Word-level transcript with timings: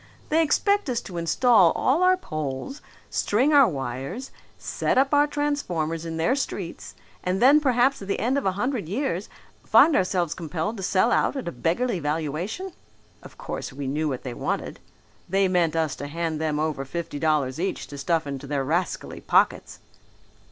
They 0.29 0.41
expect 0.41 0.89
us 0.89 0.99
to 1.01 1.19
install 1.19 1.71
all 1.73 2.01
our 2.01 2.17
poles, 2.17 2.81
string 3.11 3.53
our 3.53 3.67
wires, 3.69 4.31
set 4.57 4.97
up 4.97 5.13
our 5.13 5.27
transformers 5.27 6.05
in 6.07 6.17
their 6.17 6.35
streets 6.35 6.95
and 7.23 7.39
then 7.39 7.59
perhaps 7.59 8.01
at 8.01 8.07
the 8.07 8.17
end 8.19 8.35
of 8.35 8.43
a 8.47 8.53
hundred 8.53 8.89
years 8.89 9.29
find 9.63 9.95
ourselves 9.95 10.33
compelled 10.33 10.77
to 10.77 10.81
sell 10.81 11.11
out 11.11 11.35
at 11.35 11.47
a 11.47 11.51
beggarly 11.51 11.99
valuation. 11.99 12.73
Of 13.21 13.37
course 13.37 13.71
we 13.71 13.85
knew 13.85 14.09
what 14.09 14.23
they 14.23 14.33
wanted. 14.33 14.79
They 15.29 15.47
meant 15.47 15.75
us 15.75 15.95
to 15.97 16.07
hand 16.07 16.41
them 16.41 16.59
over 16.59 16.83
fifty 16.83 17.19
dollars 17.19 17.59
each 17.59 17.85
to 17.85 17.97
stuff 17.99 18.25
into 18.25 18.47
their 18.47 18.63
rascally 18.63 19.21
pockets." 19.21 19.77